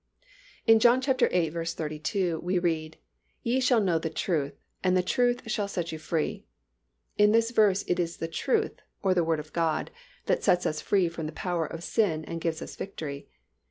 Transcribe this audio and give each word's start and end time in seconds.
In 0.65 0.79
John 0.79 0.99
viii. 0.99 1.51
32 1.63 2.39
we 2.39 2.57
read, 2.57 2.97
"Ye 3.43 3.59
shall 3.59 3.79
know 3.79 3.99
the 3.99 4.09
truth 4.09 4.55
and 4.83 4.97
the 4.97 5.03
truth 5.03 5.43
shall 5.45 5.67
set 5.67 5.91
you 5.91 5.99
free." 5.99 6.43
In 7.19 7.33
this 7.33 7.51
verse 7.51 7.83
it 7.87 7.99
is 7.99 8.17
the 8.17 8.27
truth, 8.27 8.81
or 9.03 9.13
the 9.13 9.23
Word 9.23 9.39
of 9.39 9.53
God, 9.53 9.91
that 10.25 10.43
sets 10.43 10.65
us 10.65 10.81
free 10.81 11.07
from 11.07 11.27
the 11.27 11.31
power 11.31 11.67
of 11.67 11.83
sin 11.83 12.25
and 12.25 12.41
gives 12.41 12.63
us 12.63 12.75
victory. 12.75 13.27